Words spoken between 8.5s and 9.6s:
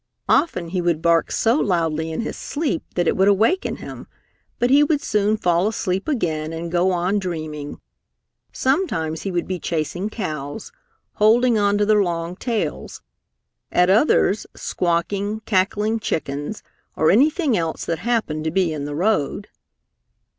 Sometimes he would be